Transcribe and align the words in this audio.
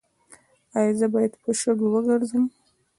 ایا 0.77 0.91
زه 0.99 1.07
باید 1.13 1.33
په 1.41 1.49
شګو 1.59 1.87
وګرځم؟ 1.93 2.45